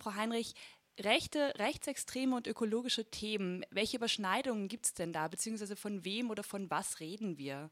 Frau 0.00 0.14
Heinrich, 0.14 0.54
rechte, 0.98 1.52
rechtsextreme 1.58 2.34
und 2.34 2.46
ökologische 2.46 3.10
Themen, 3.10 3.64
welche 3.70 3.98
Überschneidungen 3.98 4.68
gibt 4.68 4.86
es 4.86 4.94
denn 4.94 5.12
da, 5.12 5.28
beziehungsweise 5.28 5.76
von 5.76 6.04
wem 6.04 6.30
oder 6.30 6.42
von 6.42 6.70
was 6.70 7.00
reden 7.00 7.38
wir? 7.38 7.70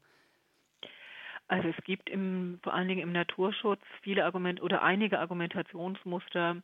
Also 1.49 1.67
es 1.67 1.83
gibt 1.83 2.11
im, 2.11 2.59
vor 2.61 2.75
allen 2.75 2.87
Dingen 2.87 3.01
im 3.01 3.11
Naturschutz 3.11 3.81
viele 4.03 4.23
Argumente 4.23 4.61
oder 4.61 4.83
einige 4.83 5.19
Argumentationsmuster, 5.19 6.57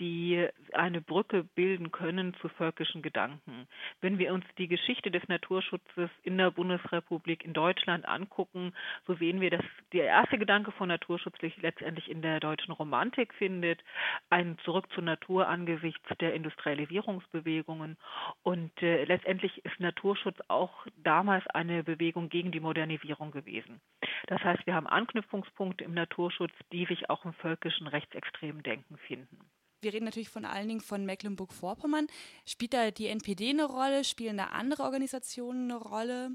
die 0.00 0.46
eine 0.74 1.00
Brücke 1.00 1.44
bilden 1.54 1.90
können 1.92 2.34
zu 2.42 2.50
völkischen 2.50 3.00
Gedanken. 3.00 3.66
Wenn 4.02 4.18
wir 4.18 4.34
uns 4.34 4.44
die 4.58 4.68
Geschichte 4.68 5.10
des 5.10 5.26
Naturschutzes 5.28 6.10
in 6.24 6.36
der 6.36 6.50
Bundesrepublik 6.50 7.42
in 7.42 7.54
Deutschland 7.54 8.06
angucken, 8.06 8.74
so 9.06 9.14
sehen 9.14 9.40
wir, 9.40 9.48
dass 9.48 9.64
der 9.94 10.04
erste 10.04 10.36
Gedanke 10.36 10.72
von 10.72 10.88
Naturschutz 10.88 11.40
sich 11.40 11.56
letztendlich 11.62 12.10
in 12.10 12.20
der 12.20 12.38
deutschen 12.38 12.72
Romantik 12.72 13.32
findet, 13.32 13.82
ein 14.28 14.58
Zurück 14.62 14.92
zur 14.92 15.04
Natur 15.04 15.48
angesichts 15.48 16.06
der 16.20 16.34
Industrialisierungsbewegungen. 16.34 17.96
Und 18.42 18.82
äh, 18.82 19.04
letztendlich 19.04 19.64
ist 19.64 19.80
Naturschutz 19.80 20.36
auch 20.48 20.86
damals 21.02 21.46
eine 21.46 21.82
Bewegung 21.82 22.28
gegen 22.28 22.52
die 22.52 22.60
Modernisierung 22.60 23.30
gewesen. 23.30 23.80
Das 24.26 24.42
heißt, 24.42 24.66
wir 24.66 24.74
haben 24.74 24.86
Anknüpfungspunkte 24.86 25.84
im 25.84 25.94
Naturschutz, 25.94 26.52
die 26.72 26.86
sich 26.86 27.08
auch 27.10 27.24
im 27.24 27.32
völkischen 27.34 27.86
rechtsextremen 27.86 28.62
Denken 28.62 28.96
finden. 28.98 29.38
Wir 29.80 29.92
reden 29.92 30.06
natürlich 30.06 30.28
von 30.28 30.44
allen 30.44 30.68
Dingen 30.68 30.80
von 30.80 31.06
Mecklenburg-Vorpommern. 31.06 32.08
Spielt 32.46 32.74
da 32.74 32.90
die 32.90 33.06
NPD 33.06 33.50
eine 33.50 33.64
Rolle? 33.64 34.02
Spielen 34.02 34.36
da 34.36 34.46
andere 34.46 34.82
Organisationen 34.82 35.70
eine 35.70 35.80
Rolle? 35.80 36.30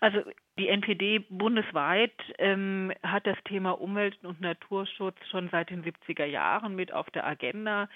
Also 0.00 0.18
die 0.58 0.68
NPD 0.68 1.20
bundesweit 1.30 2.14
ähm, 2.38 2.92
hat 3.02 3.26
das 3.26 3.38
Thema 3.44 3.72
Umwelt- 3.72 4.22
und 4.24 4.40
Naturschutz 4.40 5.16
schon 5.30 5.48
seit 5.50 5.70
den 5.70 5.84
70er 5.84 6.26
Jahren 6.26 6.76
mit 6.76 6.92
auf 6.92 7.10
der 7.10 7.26
Agenda. 7.26 7.88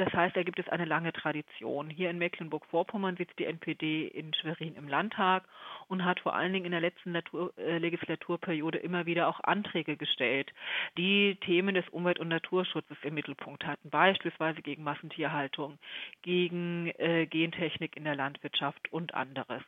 Das 0.00 0.14
heißt, 0.14 0.34
da 0.34 0.42
gibt 0.42 0.58
es 0.58 0.66
eine 0.70 0.86
lange 0.86 1.12
Tradition. 1.12 1.90
Hier 1.90 2.08
in 2.08 2.16
Mecklenburg-Vorpommern 2.16 3.18
sitzt 3.18 3.38
die 3.38 3.44
NPD 3.44 4.06
in 4.06 4.32
Schwerin 4.32 4.74
im 4.74 4.88
Landtag 4.88 5.44
und 5.88 6.06
hat 6.06 6.20
vor 6.20 6.34
allen 6.34 6.54
Dingen 6.54 6.64
in 6.64 6.70
der 6.70 6.80
letzten 6.80 7.12
Natur, 7.12 7.52
äh, 7.58 7.76
Legislaturperiode 7.76 8.78
immer 8.78 9.04
wieder 9.04 9.28
auch 9.28 9.40
Anträge 9.40 9.98
gestellt, 9.98 10.54
die 10.96 11.36
Themen 11.42 11.74
des 11.74 11.86
Umwelt- 11.90 12.18
und 12.18 12.28
Naturschutzes 12.28 12.96
im 13.02 13.12
Mittelpunkt 13.12 13.66
hatten, 13.66 13.90
beispielsweise 13.90 14.62
gegen 14.62 14.84
Massentierhaltung, 14.84 15.78
gegen 16.22 16.90
äh, 16.96 17.26
Gentechnik 17.26 17.94
in 17.94 18.04
der 18.04 18.16
Landwirtschaft 18.16 18.90
und 18.90 19.12
anderes. 19.12 19.62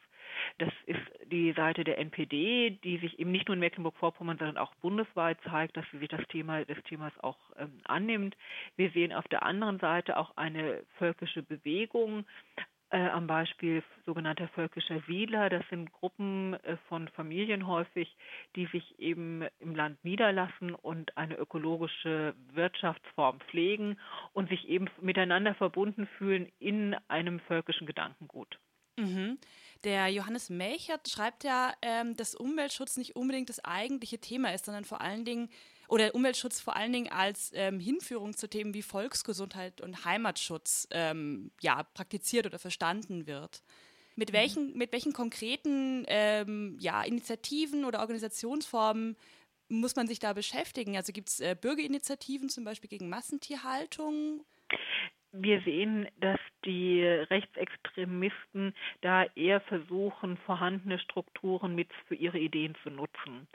Das 0.59 0.73
ist 0.87 1.01
die 1.31 1.53
Seite 1.53 1.85
der 1.85 1.99
NPD, 1.99 2.79
die 2.85 2.99
sich 2.99 3.19
eben 3.19 3.33
nicht 3.33 3.49
nur 3.49 3.55
in 3.55 3.61
Mecklenburg-Vorpommern, 3.61 4.39
sondern 4.39 4.59
auch 4.59 4.75
bundesweit 4.77 5.39
zeigt, 5.45 5.77
dass 5.77 5.85
sie 5.93 5.99
sich 5.99 6.09
das 6.09 6.27
Thema 6.29 6.65
des 6.65 6.83
Themas 6.85 7.13
auch 7.21 7.39
ähm, 7.59 7.79
annimmt. 7.85 8.37
Wir 8.77 8.91
sehen 8.91 9.13
auf 9.13 9.27
der 9.29 9.43
anderen 9.43 9.79
Seite 9.79 10.17
auch 10.17 10.37
eine 10.37 10.83
völkische 10.99 11.43
Bewegung, 11.43 12.25
äh, 12.93 13.09
am 13.09 13.27
Beispiel 13.27 13.83
sogenannter 14.05 14.49
völkischer 14.49 15.01
Siedler. 15.07 15.49
Das 15.49 15.67
sind 15.71 15.91
Gruppen 15.93 16.55
äh, 16.63 16.77
von 16.89 17.09
Familien 17.09 17.67
häufig, 17.67 18.15
die 18.55 18.67
sich 18.67 18.99
eben 18.99 19.45
im 19.61 19.75
Land 19.75 20.05
niederlassen 20.05 20.75
und 20.75 21.17
eine 21.17 21.37
ökologische 21.37 22.35
Wirtschaftsform 22.53 23.41
pflegen 23.49 23.99
und 24.35 24.51
sich 24.51 24.69
eben 24.69 24.89
miteinander 25.01 25.55
verbunden 25.55 26.07
fühlen 26.19 26.53
in 26.59 26.95
einem 27.09 27.41
völkischen 27.41 27.87
Gedankengut. 27.87 28.59
Mhm. 28.97 29.39
Der 29.85 30.09
Johannes 30.09 30.49
Melchert 30.49 31.09
schreibt 31.09 31.43
ja, 31.45 31.75
ähm, 31.83 32.17
dass 32.17 32.35
Umweltschutz 32.35 32.97
nicht 32.97 33.17
unbedingt 33.17 33.49
das 33.49 33.65
eigentliche 33.65 34.19
Thema 34.19 34.55
ist, 34.55 34.67
sondern 34.67 34.85
vor 34.85 35.01
allen 35.01 35.25
Dingen, 35.25 35.49
oder 35.89 36.15
Umweltschutz 36.15 36.61
vor 36.61 36.77
allen 36.77 36.93
Dingen 36.93 37.11
als 37.11 37.51
ähm, 37.55 37.81
Hinführung 37.81 38.37
zu 38.37 38.49
Themen 38.49 38.75
wie 38.75 38.83
Volksgesundheit 38.83 39.81
und 39.81 40.05
Heimatschutz 40.05 40.87
ähm, 40.91 41.51
ja, 41.61 41.83
praktiziert 41.83 42.47
oder 42.47 42.59
verstanden 42.59 43.27
wird. 43.27 43.63
Mit 44.15 44.31
mhm. 44.31 44.35
welchen, 44.35 44.79
mit 44.79 44.93
welchen 44.93 45.13
konkreten 45.13 46.05
ähm, 46.07 46.77
ja, 46.81 47.03
Initiativen 47.03 47.85
oder 47.85 48.01
Organisationsformen 48.01 49.17
muss 49.69 49.97
man 49.97 50.07
sich 50.07 50.19
da 50.19 50.33
beschäftigen? 50.33 50.97
Also 50.97 51.13
gibt 51.13 51.31
es 51.31 51.41
äh, 51.41 51.57
Bürgerinitiativen 51.61 52.49
zum 52.49 52.65
Beispiel 52.65 52.89
gegen 52.89 53.09
Massentierhaltung? 53.09 54.45
Wir 55.35 55.63
sehen, 55.63 56.07
dass 56.21 56.39
die 56.67 57.03
Rechtsextremisten 57.03 58.75
da 59.01 59.25
eher 59.35 59.61
versuchen, 59.63 60.37
vorhandene 60.37 60.99
Strukturen 60.99 61.75
mit 61.75 61.89
für 62.07 62.15
ihre 62.15 62.39
Ideen 62.39 62.75
zu 62.83 62.91
nutzen. 62.91 63.49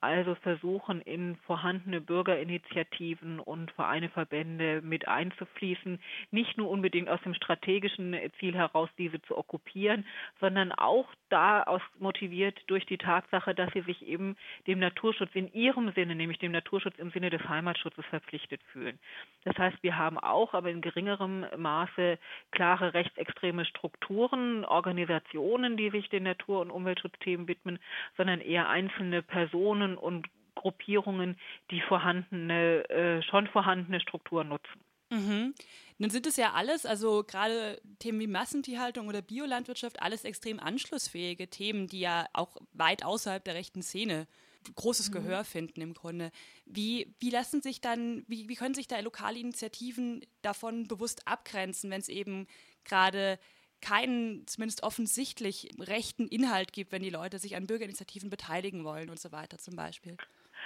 Also 0.00 0.34
versuchen, 0.36 1.02
in 1.02 1.36
vorhandene 1.46 2.00
Bürgerinitiativen 2.00 3.40
und 3.40 3.70
Vereine, 3.72 4.08
Verbände 4.08 4.80
mit 4.82 5.06
einzufließen, 5.06 6.00
nicht 6.30 6.56
nur 6.56 6.70
unbedingt 6.70 7.10
aus 7.10 7.20
dem 7.22 7.34
strategischen 7.34 8.16
Ziel 8.38 8.54
heraus, 8.54 8.88
diese 8.96 9.20
zu 9.22 9.36
okkupieren, 9.36 10.06
sondern 10.40 10.72
auch 10.72 11.08
daraus 11.28 11.82
motiviert 11.98 12.58
durch 12.68 12.86
die 12.86 12.98
Tatsache, 12.98 13.54
dass 13.54 13.70
sie 13.74 13.82
sich 13.82 14.06
eben 14.06 14.36
dem 14.66 14.78
Naturschutz 14.78 15.30
in 15.34 15.52
ihrem 15.52 15.92
Sinne, 15.92 16.14
nämlich 16.14 16.38
dem 16.38 16.52
Naturschutz 16.52 16.98
im 16.98 17.10
Sinne 17.10 17.28
des 17.28 17.46
Heimatschutzes 17.46 18.06
verpflichtet 18.06 18.62
fühlen. 18.72 18.98
Das 19.44 19.58
heißt, 19.58 19.82
wir 19.82 19.96
haben 19.96 20.18
auch, 20.18 20.54
aber 20.54 20.70
in 20.70 20.80
geringerem 21.18 21.46
Maße 21.60 22.18
klare 22.50 22.94
rechtsextreme 22.94 23.64
Strukturen, 23.64 24.64
Organisationen, 24.64 25.76
die 25.76 25.90
sich 25.90 26.08
den 26.08 26.24
Natur- 26.24 26.60
und 26.60 26.70
Umweltschutzthemen 26.70 27.48
widmen, 27.48 27.78
sondern 28.16 28.40
eher 28.40 28.68
einzelne 28.68 29.22
Personen 29.22 29.96
und 29.96 30.26
Gruppierungen, 30.54 31.38
die 31.70 31.80
vorhandene, 31.80 32.88
äh, 32.90 33.22
schon 33.22 33.46
vorhandene 33.46 34.00
Strukturen 34.00 34.48
nutzen. 34.48 34.80
Mhm. 35.10 35.54
Nun 35.98 36.10
sind 36.10 36.26
es 36.26 36.36
ja 36.36 36.52
alles, 36.52 36.84
also 36.84 37.24
gerade 37.24 37.80
Themen 37.98 38.20
wie 38.20 38.26
Massentierhaltung 38.26 39.08
oder 39.08 39.22
Biolandwirtschaft, 39.22 40.02
alles 40.02 40.24
extrem 40.24 40.60
anschlussfähige 40.60 41.48
Themen, 41.48 41.86
die 41.86 42.00
ja 42.00 42.26
auch 42.32 42.56
weit 42.72 43.04
außerhalb 43.04 43.42
der 43.42 43.54
rechten 43.54 43.82
Szene 43.82 44.26
großes 44.74 45.10
mhm. 45.10 45.14
Gehör 45.14 45.44
finden 45.44 45.80
im 45.80 45.94
Grunde. 45.94 46.30
Wie, 46.66 47.14
wie 47.18 47.30
lassen 47.30 47.62
sich 47.62 47.80
dann, 47.80 48.24
wie, 48.28 48.48
wie 48.48 48.54
können 48.54 48.74
sich 48.74 48.88
da 48.88 48.98
lokale 49.00 49.38
Initiativen 49.38 50.24
davon 50.42 50.86
bewusst 50.88 51.26
abgrenzen, 51.26 51.90
wenn 51.90 52.00
es 52.00 52.08
eben 52.08 52.46
gerade 52.84 53.38
keinen, 53.80 54.46
zumindest 54.46 54.82
offensichtlich 54.82 55.70
rechten 55.78 56.26
Inhalt 56.26 56.72
gibt, 56.72 56.92
wenn 56.92 57.02
die 57.02 57.10
Leute 57.10 57.38
sich 57.38 57.56
an 57.56 57.66
Bürgerinitiativen 57.66 58.30
beteiligen 58.30 58.84
wollen 58.84 59.10
und 59.10 59.20
so 59.20 59.30
weiter 59.32 59.58
zum 59.58 59.76
Beispiel? 59.76 60.16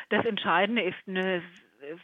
Das 0.08 0.24
Entscheidende 0.24 0.82
ist 0.82 0.96
eine 1.06 1.42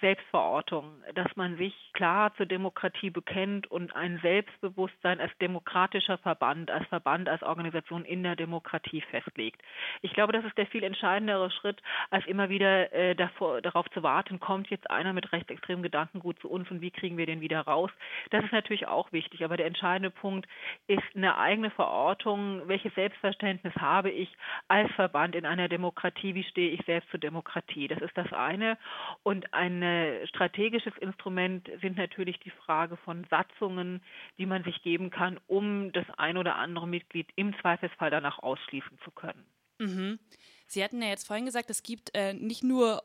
Selbstverortung, 0.00 1.03
dass 1.15 1.34
man 1.37 1.56
sich 1.56 1.75
klar 1.93 2.34
zur 2.37 2.47
Demokratie 2.47 3.11
bekennt 3.11 3.71
und 3.71 3.94
ein 3.94 4.19
Selbstbewusstsein 4.22 5.21
als 5.21 5.37
demokratischer 5.39 6.19
Verband, 6.19 6.71
als 6.71 6.87
Verband, 6.89 7.28
als 7.28 7.43
Organisation 7.43 8.05
in 8.05 8.22
der 8.22 8.37
Demokratie 8.37 9.00
festlegt. 9.03 9.61
Ich 10.03 10.12
glaube, 10.12 10.33
das 10.33 10.44
ist 10.44 10.56
der 10.59 10.67
viel 10.67 10.83
entscheidendere 10.83 11.50
Schritt, 11.50 11.81
als 12.11 12.27
immer 12.27 12.49
wieder 12.49 12.93
äh, 12.93 13.15
davor, 13.15 13.61
darauf 13.62 13.88
zu 13.91 14.03
warten, 14.03 14.41
kommt 14.41 14.69
jetzt 14.69 14.91
einer 14.91 15.12
mit 15.12 15.33
rechtsextremen 15.33 15.83
Gedankengut 15.83 16.38
zu 16.41 16.50
uns 16.50 16.71
und 16.71 16.81
wie 16.81 16.91
kriegen 16.91 17.17
wir 17.17 17.27
den 17.27 17.41
wieder 17.41 17.61
raus. 17.61 17.91
Das 18.31 18.44
ist 18.44 18.53
natürlich 18.53 18.87
auch 18.87 19.12
wichtig, 19.12 19.44
aber 19.44 19.56
der 19.56 19.67
entscheidende 19.67 20.11
Punkt 20.11 20.49
ist 20.87 21.03
eine 21.15 21.37
eigene 21.38 21.71
Verortung. 21.71 22.62
Welches 22.67 22.94
Selbstverständnis 22.94 23.75
habe 23.77 24.11
ich 24.11 24.28
als 24.69 24.91
Verband 24.93 25.34
in 25.34 25.47
einer 25.47 25.69
Demokratie? 25.69 26.34
Wie 26.34 26.44
stehe 26.44 26.71
ich 26.71 26.84
selbst 26.84 27.11
zur 27.11 27.21
Demokratie? 27.21 27.88
Das 27.88 28.00
ist 28.00 28.17
das 28.17 28.33
eine. 28.33 28.78
Und 29.22 29.53
ein 29.55 29.68
ein 29.69 29.83
äh, 29.83 30.27
strategisches 30.27 30.93
Instrument 31.01 31.69
sind 31.81 31.97
natürlich 31.97 32.39
die 32.41 32.51
Frage 32.51 32.97
von 32.97 33.27
Satzungen, 33.31 34.03
die 34.39 34.47
man 34.47 34.65
sich 34.65 34.83
geben 34.83 35.11
kann, 35.11 35.39
um 35.47 35.93
das 35.93 36.06
ein 36.17 36.37
oder 36.37 36.56
andere 36.56 36.89
Mitglied 36.89 37.29
im 37.37 37.55
Zweifelsfall 37.61 38.11
danach 38.11 38.39
ausschließen 38.41 38.99
zu 39.05 39.11
können. 39.11 39.45
Mhm. 39.79 40.19
Sie 40.67 40.83
hatten 40.83 41.01
ja 41.01 41.09
jetzt 41.09 41.27
vorhin 41.27 41.47
gesagt, 41.47 41.71
es 41.71 41.83
gibt 41.83 42.15
äh, 42.15 42.34
nicht 42.34 42.65
nur 42.65 43.03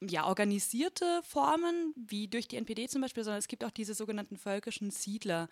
ja, 0.00 0.26
organisierte 0.26 1.20
Formen, 1.22 1.94
wie 1.96 2.28
durch 2.28 2.48
die 2.48 2.56
NPD 2.56 2.88
zum 2.88 3.02
Beispiel, 3.02 3.24
sondern 3.24 3.38
es 3.38 3.48
gibt 3.48 3.64
auch 3.64 3.70
diese 3.70 3.94
sogenannten 3.94 4.36
völkischen 4.36 4.90
Siedler. 4.90 5.48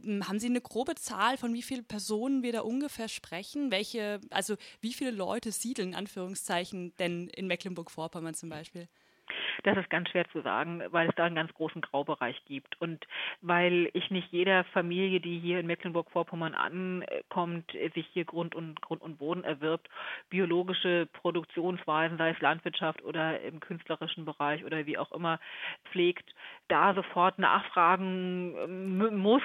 Hm, 0.00 0.28
haben 0.28 0.38
Sie 0.38 0.46
eine 0.46 0.60
grobe 0.60 0.94
Zahl, 0.94 1.36
von 1.36 1.52
wie 1.52 1.62
vielen 1.62 1.84
Personen 1.84 2.42
wir 2.42 2.52
da 2.52 2.60
ungefähr 2.60 3.08
sprechen? 3.08 3.70
Welche, 3.70 4.20
also 4.30 4.56
wie 4.80 4.92
viele 4.92 5.10
Leute 5.10 5.52
siedeln, 5.52 5.90
in 5.90 5.94
Anführungszeichen, 5.94 6.94
denn 6.98 7.28
in 7.28 7.46
Mecklenburg-Vorpommern 7.46 8.34
zum 8.34 8.48
Beispiel? 8.48 8.88
Das 9.64 9.78
ist 9.78 9.88
ganz 9.88 10.10
schwer 10.10 10.28
zu 10.28 10.42
sagen, 10.42 10.82
weil 10.90 11.08
es 11.08 11.14
da 11.16 11.24
einen 11.24 11.34
ganz 11.34 11.52
großen 11.54 11.80
Graubereich 11.80 12.40
gibt. 12.44 12.80
Und 12.80 13.06
weil 13.40 13.88
ich 13.94 14.10
nicht 14.10 14.30
jeder 14.30 14.64
Familie, 14.64 15.20
die 15.20 15.38
hier 15.38 15.58
in 15.58 15.66
Mecklenburg-Vorpommern 15.66 16.54
ankommt, 16.54 17.72
sich 17.94 18.06
hier 18.12 18.26
Grund 18.26 18.54
und, 18.54 18.80
Grund 18.82 19.00
und 19.00 19.18
Boden 19.18 19.42
erwirbt, 19.42 19.88
biologische 20.28 21.08
Produktionsweisen, 21.14 22.18
sei 22.18 22.30
es 22.30 22.40
Landwirtschaft 22.40 23.02
oder 23.02 23.40
im 23.40 23.58
künstlerischen 23.58 24.26
Bereich 24.26 24.64
oder 24.64 24.84
wie 24.84 24.98
auch 24.98 25.12
immer, 25.12 25.40
pflegt, 25.90 26.34
da 26.68 26.94
sofort 26.94 27.38
nachfragen 27.38 28.54
ähm, 28.56 29.16
muss, 29.16 29.42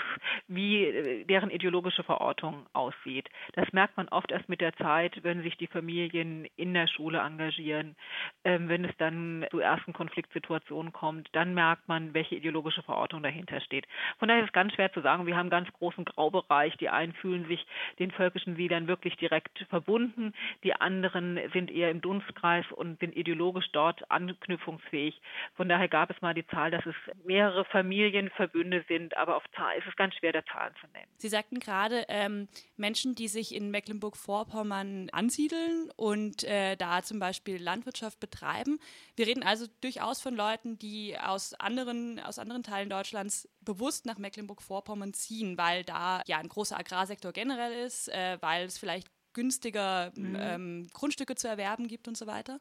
wie 0.47 0.85
äh, 0.85 1.25
deren 1.25 1.49
ideologische 1.49 2.03
Verortung 2.03 2.65
aussieht. 2.73 3.29
Das 3.53 3.71
merkt 3.73 3.97
man 3.97 4.07
oft 4.09 4.31
erst 4.31 4.49
mit 4.49 4.61
der 4.61 4.73
Zeit, 4.75 5.23
wenn 5.23 5.43
sich 5.43 5.57
die 5.57 5.67
Familien 5.67 6.47
in 6.55 6.73
der 6.73 6.87
Schule 6.87 7.19
engagieren, 7.19 7.95
ähm, 8.43 8.69
wenn 8.69 8.85
es 8.85 8.95
dann 8.97 9.45
zu 9.51 9.59
ersten 9.59 9.93
Konfliktsituationen 9.93 10.93
kommt, 10.93 11.29
dann 11.33 11.53
merkt 11.53 11.87
man, 11.87 12.13
welche 12.13 12.35
ideologische 12.35 12.83
Verortung 12.83 13.21
dahinter 13.21 13.59
steht. 13.61 13.85
Von 14.17 14.27
daher 14.27 14.43
ist 14.43 14.49
es 14.49 14.53
ganz 14.53 14.73
schwer 14.73 14.91
zu 14.91 15.01
sagen, 15.01 15.25
wir 15.25 15.35
haben 15.35 15.51
einen 15.51 15.65
ganz 15.65 15.71
großen 15.73 16.05
Graubereich. 16.05 16.77
Die 16.77 16.89
einen 16.89 17.13
fühlen 17.13 17.45
sich 17.47 17.65
den 17.99 18.11
völkischen 18.11 18.55
Siedlern 18.55 18.87
wirklich 18.87 19.15
direkt 19.17 19.65
verbunden, 19.69 20.33
die 20.63 20.73
anderen 20.73 21.39
sind 21.53 21.71
eher 21.71 21.91
im 21.91 22.01
Dunstkreis 22.01 22.65
und 22.71 22.99
sind 22.99 23.15
ideologisch 23.15 23.71
dort 23.71 24.09
anknüpfungsfähig. 24.09 25.19
Von 25.55 25.69
daher 25.69 25.87
gab 25.87 26.09
es 26.09 26.21
mal 26.21 26.33
die 26.33 26.47
Zahl, 26.47 26.71
dass 26.71 26.85
es 26.85 26.95
mehrere 27.23 27.65
Familienverbünde 27.65 28.83
sind, 28.87 29.15
aber 29.17 29.35
auf 29.35 29.43
Zahl 29.55 29.77
ist 29.77 29.87
es 29.87 29.95
ganz 29.95 30.15
schwer, 30.15 30.31
der 30.31 30.45
Zahlen 30.45 30.73
zu 30.79 30.87
nennen. 30.87 31.11
Sie 31.17 31.29
sagten 31.29 31.59
gerade, 31.59 32.05
ähm, 32.07 32.47
Menschen, 32.77 33.15
die 33.15 33.27
sich 33.27 33.53
in 33.53 33.71
Mecklenburg-Vorpommern 33.71 35.09
ansiedeln 35.11 35.91
und 35.95 36.43
äh, 36.43 36.75
da 36.75 37.01
zum 37.03 37.19
Beispiel 37.19 37.61
Landwirtschaft 37.61 38.19
betreiben. 38.19 38.79
Wir 39.15 39.27
reden 39.27 39.43
also 39.43 39.65
durchaus 39.81 40.21
von 40.21 40.35
Leuten, 40.35 40.77
die 40.79 41.17
aus 41.17 41.53
anderen, 41.53 42.19
aus 42.19 42.39
anderen 42.39 42.63
Teilen 42.63 42.89
Deutschlands 42.89 43.49
bewusst 43.61 44.05
nach 44.05 44.17
Mecklenburg-Vorpommern 44.17 45.13
ziehen, 45.13 45.57
weil 45.57 45.83
da 45.83 46.21
ja 46.27 46.37
ein 46.37 46.49
großer 46.49 46.77
Agrarsektor 46.77 47.31
generell 47.31 47.85
ist, 47.85 48.09
äh, 48.09 48.37
weil 48.41 48.65
es 48.65 48.77
vielleicht 48.77 49.07
günstiger 49.33 50.11
mhm. 50.15 50.37
ähm, 50.39 50.87
Grundstücke 50.93 51.35
zu 51.35 51.47
erwerben 51.47 51.87
gibt 51.87 52.07
und 52.07 52.17
so 52.17 52.27
weiter? 52.27 52.59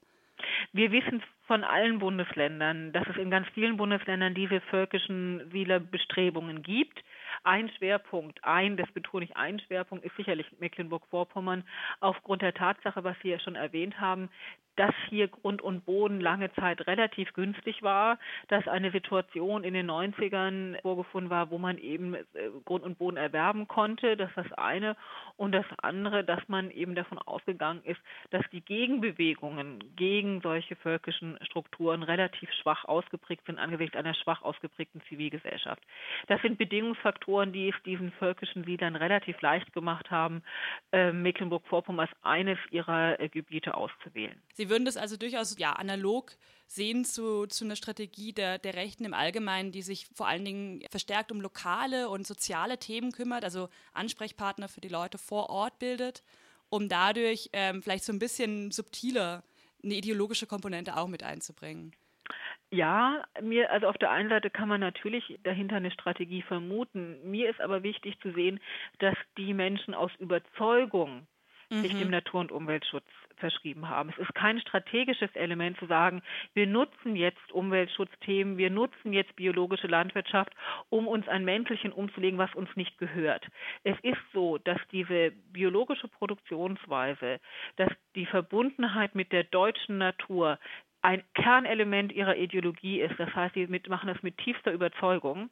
Wir 0.72 0.92
wissen 0.92 1.22
von 1.46 1.64
allen 1.64 1.98
Bundesländern, 1.98 2.92
dass 2.92 3.06
es 3.08 3.16
in 3.16 3.30
ganz 3.30 3.48
vielen 3.54 3.78
Bundesländern 3.78 4.34
diese 4.34 4.60
völkischen 4.60 5.50
Wählerbestrebungen 5.50 6.62
gibt. 6.62 7.02
Ein 7.42 7.70
Schwerpunkt, 7.70 8.44
ein, 8.44 8.76
das 8.76 8.90
betone 8.92 9.24
ich, 9.24 9.36
ein 9.36 9.58
Schwerpunkt 9.60 10.04
ist 10.04 10.14
sicherlich 10.16 10.46
Mecklenburg-Vorpommern 10.60 11.64
aufgrund 12.00 12.42
der 12.42 12.52
Tatsache, 12.52 13.02
was 13.02 13.16
Sie 13.22 13.30
ja 13.30 13.38
schon 13.40 13.54
erwähnt 13.54 13.98
haben, 13.98 14.28
dass 14.78 14.94
hier 15.08 15.28
Grund 15.28 15.62
und 15.62 15.84
Boden 15.84 16.20
lange 16.20 16.52
Zeit 16.54 16.86
relativ 16.86 17.32
günstig 17.32 17.82
war, 17.82 18.18
dass 18.48 18.66
eine 18.68 18.90
Situation 18.90 19.64
in 19.64 19.74
den 19.74 19.90
90ern 19.90 20.80
vorgefunden 20.82 21.30
war, 21.30 21.50
wo 21.50 21.58
man 21.58 21.78
eben 21.78 22.14
äh, 22.14 22.24
Grund 22.64 22.84
und 22.84 22.98
Boden 22.98 23.16
erwerben 23.16 23.68
konnte. 23.68 24.16
Das 24.16 24.28
ist 24.30 24.36
das 24.36 24.52
eine. 24.52 24.96
Und 25.36 25.52
das 25.52 25.66
andere, 25.82 26.24
dass 26.24 26.40
man 26.48 26.70
eben 26.70 26.94
davon 26.94 27.18
ausgegangen 27.18 27.82
ist, 27.84 28.00
dass 28.30 28.44
die 28.52 28.60
Gegenbewegungen 28.60 29.82
gegen 29.96 30.40
solche 30.40 30.76
völkischen 30.76 31.38
Strukturen 31.42 32.02
relativ 32.02 32.50
schwach 32.62 32.84
ausgeprägt 32.84 33.46
sind 33.46 33.58
angesichts 33.58 33.96
einer 33.96 34.14
schwach 34.14 34.42
ausgeprägten 34.42 35.02
Zivilgesellschaft. 35.08 35.82
Das 36.26 36.40
sind 36.42 36.58
Bedingungsfaktoren, 36.58 37.52
die 37.52 37.68
es 37.68 37.74
diesen 37.84 38.12
völkischen 38.12 38.64
Siedlern 38.64 38.96
relativ 38.96 39.40
leicht 39.40 39.72
gemacht 39.72 40.10
haben, 40.10 40.42
äh, 40.92 41.12
Mecklenburg-Vorpommern 41.12 42.08
als 42.08 42.24
eines 42.24 42.58
ihrer 42.70 43.20
äh, 43.20 43.28
Gebiete 43.28 43.74
auszuwählen. 43.74 44.40
Sie 44.54 44.67
Sie 44.68 44.72
würden 44.74 44.84
das 44.84 44.98
also 44.98 45.16
durchaus 45.16 45.58
ja 45.58 45.72
analog 45.72 46.32
sehen 46.66 47.06
zu, 47.06 47.46
zu 47.46 47.64
einer 47.64 47.74
Strategie 47.74 48.34
der, 48.34 48.58
der 48.58 48.74
Rechten 48.74 49.06
im 49.06 49.14
Allgemeinen, 49.14 49.72
die 49.72 49.80
sich 49.80 50.04
vor 50.14 50.28
allen 50.28 50.44
Dingen 50.44 50.82
verstärkt 50.90 51.32
um 51.32 51.40
lokale 51.40 52.10
und 52.10 52.26
soziale 52.26 52.76
Themen 52.76 53.10
kümmert, 53.12 53.44
also 53.44 53.70
Ansprechpartner 53.94 54.68
für 54.68 54.82
die 54.82 54.90
Leute 54.90 55.16
vor 55.16 55.48
Ort 55.48 55.78
bildet, 55.78 56.22
um 56.68 56.90
dadurch 56.90 57.48
ähm, 57.54 57.82
vielleicht 57.82 58.04
so 58.04 58.12
ein 58.12 58.18
bisschen 58.18 58.70
subtiler 58.70 59.42
eine 59.82 59.94
ideologische 59.94 60.46
Komponente 60.46 60.98
auch 60.98 61.08
mit 61.08 61.22
einzubringen. 61.22 61.92
Ja, 62.70 63.24
mir, 63.40 63.70
also 63.70 63.86
auf 63.86 63.96
der 63.96 64.10
einen 64.10 64.28
Seite 64.28 64.50
kann 64.50 64.68
man 64.68 64.82
natürlich 64.82 65.38
dahinter 65.44 65.76
eine 65.76 65.92
Strategie 65.92 66.42
vermuten. 66.42 67.18
Mir 67.24 67.48
ist 67.48 67.62
aber 67.62 67.82
wichtig 67.82 68.20
zu 68.20 68.32
sehen, 68.32 68.60
dass 68.98 69.16
die 69.38 69.54
Menschen 69.54 69.94
aus 69.94 70.10
Überzeugung 70.18 71.26
mhm. 71.70 71.82
sich 71.82 71.98
dem 71.98 72.10
Natur- 72.10 72.40
und 72.40 72.52
Umweltschutz 72.52 73.04
verschrieben 73.36 73.88
haben. 73.88 74.10
Es 74.10 74.18
ist 74.18 74.34
kein 74.34 74.60
strategisches 74.60 75.34
Element 75.34 75.78
zu 75.78 75.86
sagen, 75.86 76.22
wir 76.54 76.66
nutzen 76.66 77.16
jetzt 77.16 77.52
Umweltschutzthemen, 77.52 78.58
wir 78.58 78.70
nutzen 78.70 79.12
jetzt 79.12 79.34
biologische 79.36 79.86
Landwirtschaft, 79.86 80.52
um 80.88 81.06
uns 81.06 81.28
ein 81.28 81.44
Mäntelchen 81.44 81.92
umzulegen, 81.92 82.38
was 82.38 82.54
uns 82.54 82.68
nicht 82.76 82.98
gehört. 82.98 83.46
Es 83.84 83.96
ist 84.02 84.18
so, 84.32 84.58
dass 84.58 84.78
diese 84.92 85.30
biologische 85.52 86.08
Produktionsweise, 86.08 87.40
dass 87.76 87.90
die 88.14 88.26
Verbundenheit 88.26 89.14
mit 89.14 89.32
der 89.32 89.44
deutschen 89.44 89.98
Natur 89.98 90.58
ein 91.02 91.22
Kernelement 91.34 92.12
ihrer 92.12 92.36
Ideologie 92.36 93.00
ist. 93.00 93.18
Das 93.18 93.32
heißt, 93.34 93.54
sie 93.54 93.66
machen 93.88 94.08
das 94.08 94.22
mit 94.22 94.36
tiefster 94.38 94.72
Überzeugung. 94.72 95.48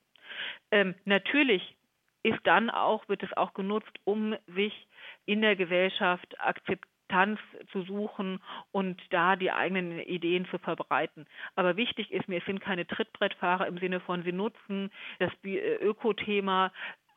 Ähm, 0.71 0.95
natürlich 1.05 1.77
ist 2.23 2.41
dann 2.43 2.71
auch, 2.71 3.09
wird 3.09 3.23
es 3.23 3.33
auch 3.37 3.55
genutzt, 3.55 3.93
um 4.05 4.35
sich 4.49 4.89
in 5.27 5.43
der 5.43 5.57
Gesellschaft 5.57 6.41
Akzeptanz 6.41 7.39
zu 7.71 7.83
suchen 7.83 8.41
und 8.73 9.01
da 9.11 9.37
die 9.37 9.53
eigenen 9.53 10.01
Ideen 10.01 10.47
zu 10.47 10.59
verbreiten. 10.59 11.27
Aber 11.55 11.77
wichtig 11.77 12.11
ist 12.13 12.29
mir, 12.29 12.39
es 12.39 12.47
sind 12.47 12.61
keine 12.61 12.87
Trittbrettfahrer 12.87 13.67
im 13.67 13.79
Sinne 13.79 14.01
von, 14.01 14.23
sie 14.23 14.33
nutzen 14.33 14.91
das 15.19 15.33
Ökothema, 15.45 16.73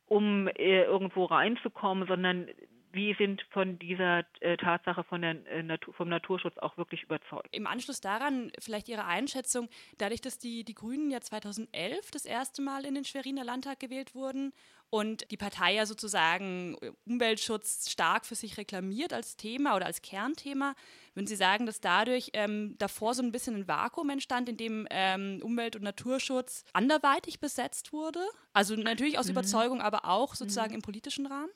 um 0.07 0.47
äh, 0.47 0.83
irgendwo 0.83 1.25
reinzukommen, 1.25 2.07
sondern 2.07 2.47
wie 2.91 3.13
sind 3.15 3.41
von 3.51 3.77
dieser 3.79 4.25
äh, 4.39 4.57
Tatsache 4.57 5.03
von 5.03 5.21
der, 5.21 5.45
äh, 5.47 5.63
Natur, 5.63 5.93
vom 5.93 6.09
Naturschutz 6.09 6.57
auch 6.57 6.77
wirklich 6.77 7.03
überzeugt. 7.03 7.47
Im 7.51 7.67
Anschluss 7.67 8.01
daran 8.01 8.51
vielleicht 8.59 8.89
Ihre 8.89 9.05
Einschätzung, 9.05 9.69
dadurch, 9.97 10.21
dass 10.21 10.39
die, 10.39 10.63
die 10.63 10.73
Grünen 10.73 11.11
ja 11.11 11.21
2011 11.21 12.11
das 12.11 12.25
erste 12.25 12.61
Mal 12.61 12.85
in 12.85 12.95
den 12.95 13.05
Schweriner 13.05 13.43
Landtag 13.43 13.79
gewählt 13.79 14.15
wurden 14.15 14.53
und 14.89 15.29
die 15.29 15.37
Partei 15.37 15.75
ja 15.75 15.85
sozusagen 15.85 16.75
äh, 16.81 16.91
Umweltschutz 17.05 17.89
stark 17.91 18.25
für 18.25 18.35
sich 18.35 18.57
reklamiert 18.57 19.13
als 19.13 19.37
Thema 19.37 19.75
oder 19.75 19.85
als 19.85 20.01
Kernthema, 20.01 20.73
würden 21.13 21.27
Sie 21.27 21.35
sagen, 21.35 21.65
dass 21.65 21.81
dadurch 21.81 22.31
ähm, 22.33 22.75
davor 22.77 23.13
so 23.13 23.21
ein 23.21 23.31
bisschen 23.31 23.55
ein 23.55 23.67
Vakuum 23.67 24.09
entstand, 24.09 24.49
in 24.49 24.57
dem 24.57 24.87
ähm, 24.89 25.41
Umwelt- 25.43 25.75
und 25.75 25.83
Naturschutz 25.83 26.63
anderweitig 26.73 27.39
besetzt 27.39 27.93
wurde? 27.93 28.21
Also 28.53 28.75
natürlich 28.75 29.19
aus 29.19 29.25
mhm. 29.25 29.31
Überzeugung, 29.31 29.81
aber 29.81 30.05
auch 30.05 30.33
sozusagen 30.33 30.69
mhm. 30.69 30.75
im 30.75 30.81
politischen 30.81 31.25
Rahmen? 31.25 31.49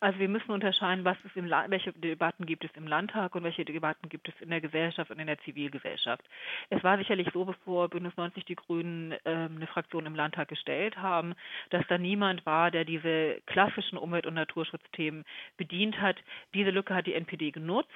Also 0.00 0.18
wir 0.18 0.28
müssen 0.28 0.50
unterscheiden, 0.50 1.04
was 1.04 1.16
es 1.24 1.34
im 1.36 1.46
La 1.46 1.66
welche 1.68 1.92
Debatten 1.92 2.46
gibt 2.46 2.64
es 2.64 2.70
im 2.74 2.86
Landtag 2.86 3.34
und 3.34 3.44
welche 3.44 3.64
Debatten 3.64 4.08
gibt 4.08 4.28
es 4.28 4.34
in 4.40 4.50
der 4.50 4.60
Gesellschaft 4.60 5.10
und 5.10 5.18
in 5.18 5.26
der 5.26 5.38
Zivilgesellschaft. 5.40 6.22
Es 6.70 6.82
war 6.84 6.98
sicherlich 6.98 7.28
so, 7.32 7.44
bevor 7.44 7.88
Bündnis 7.88 8.16
90 8.16 8.44
die 8.44 8.56
Grünen 8.56 9.12
äh, 9.12 9.18
eine 9.24 9.66
Fraktion 9.66 10.06
im 10.06 10.14
Landtag 10.14 10.48
gestellt 10.48 10.96
haben, 10.96 11.34
dass 11.70 11.86
da 11.88 11.98
niemand 11.98 12.44
war, 12.46 12.70
der 12.70 12.84
diese 12.84 13.40
klassischen 13.46 13.98
Umwelt- 13.98 14.26
und 14.26 14.34
Naturschutzthemen 14.34 15.24
bedient 15.56 16.00
hat. 16.00 16.16
Diese 16.54 16.70
Lücke 16.70 16.94
hat 16.94 17.06
die 17.06 17.14
NPD 17.14 17.50
genutzt. 17.50 17.90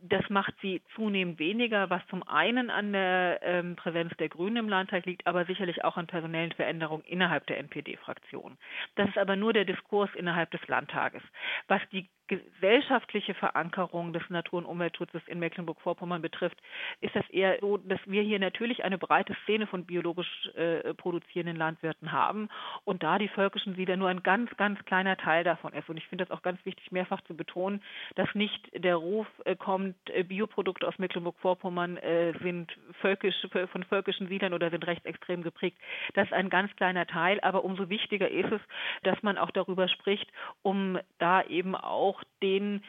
Das 0.00 0.28
macht 0.28 0.54
sie 0.60 0.82
zunehmend 0.94 1.38
weniger, 1.38 1.88
was 1.88 2.06
zum 2.08 2.22
einen 2.22 2.70
an 2.70 2.92
der 2.92 3.40
ähm, 3.42 3.76
Präsenz 3.76 4.14
der 4.18 4.28
Grünen 4.28 4.56
im 4.56 4.68
Landtag 4.68 5.06
liegt, 5.06 5.26
aber 5.26 5.46
sicherlich 5.46 5.84
auch 5.84 5.96
an 5.96 6.06
personellen 6.06 6.52
Veränderungen 6.52 7.04
innerhalb 7.04 7.46
der 7.46 7.58
NPD-Fraktion. 7.58 8.58
Das 8.96 9.08
ist 9.08 9.18
aber 9.18 9.36
nur 9.36 9.52
der 9.52 9.64
Diskurs 9.64 10.10
innerhalb 10.14 10.50
des 10.50 10.66
Landtages. 10.68 11.22
Was 11.66 11.80
die 11.92 12.08
gesellschaftliche 12.28 13.34
Verankerung 13.34 14.12
des 14.12 14.22
Natur- 14.28 14.58
und 14.58 14.66
Umweltschutzes 14.66 15.22
in 15.26 15.38
Mecklenburg-Vorpommern 15.38 16.22
betrifft, 16.22 16.58
ist 17.00 17.14
das 17.14 17.28
eher 17.30 17.58
so, 17.60 17.76
dass 17.76 18.00
wir 18.06 18.22
hier 18.22 18.38
natürlich 18.38 18.84
eine 18.84 18.98
breite 18.98 19.36
Szene 19.44 19.66
von 19.66 19.84
biologisch 19.84 20.50
äh, 20.54 20.94
produzierenden 20.94 21.56
Landwirten 21.56 22.12
haben 22.12 22.48
und 22.84 23.02
da 23.02 23.18
die 23.18 23.28
völkischen 23.28 23.74
Siedler 23.76 23.96
nur 23.96 24.08
ein 24.08 24.22
ganz, 24.22 24.54
ganz 24.56 24.84
kleiner 24.84 25.16
Teil 25.16 25.44
davon 25.44 25.72
ist. 25.72 25.88
Und 25.88 25.96
ich 25.96 26.06
finde 26.08 26.24
das 26.24 26.36
auch 26.36 26.42
ganz 26.42 26.64
wichtig, 26.64 26.90
mehrfach 26.92 27.20
zu 27.22 27.36
betonen, 27.36 27.82
dass 28.14 28.34
nicht 28.34 28.70
der 28.74 28.96
Ruf 28.96 29.26
äh, 29.44 29.56
kommt, 29.56 29.96
äh, 30.10 30.22
Bioprodukte 30.22 30.86
aus 30.86 30.98
Mecklenburg-Vorpommern 30.98 31.96
äh, 31.98 32.32
sind 32.42 32.76
völkisch, 33.00 33.46
von 33.72 33.84
völkischen 33.84 34.28
Siedlern 34.28 34.54
oder 34.54 34.70
sind 34.70 34.86
rechtsextrem 34.86 35.42
geprägt. 35.42 35.78
Das 36.14 36.26
ist 36.26 36.32
ein 36.32 36.50
ganz 36.50 36.74
kleiner 36.76 37.06
Teil, 37.06 37.40
aber 37.40 37.64
umso 37.64 37.88
wichtiger 37.88 38.28
ist 38.28 38.52
es, 38.52 38.60
dass 39.02 39.22
man 39.22 39.38
auch 39.38 39.50
darüber 39.50 39.88
spricht, 39.88 40.30
um 40.62 40.98
da 41.18 41.42
eben 41.42 41.74
auch 41.74 42.15
auch 42.16 42.24
den 42.42 42.82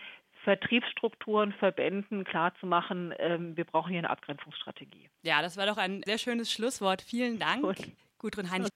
Vertriebsstrukturen, 0.44 1.52
Verbänden 1.54 2.24
klarzumachen, 2.24 3.14
ähm, 3.20 3.58
wir 3.58 3.66
brauchen 3.66 3.90
hier 3.90 4.00
eine 4.00 4.10
Abgrenzungsstrategie. 4.10 5.10
Ja, 5.24 5.42
das 5.42 5.58
war 5.58 5.66
doch 5.66 5.78
ein 5.78 6.04
sehr 6.06 6.18
schönes 6.18 6.52
Schlusswort. 6.52 7.02
Vielen 7.02 7.38
Dank, 7.38 7.64
Gut. 7.64 7.78
Gudrun 8.18 8.50
Heinrich. 8.50 8.72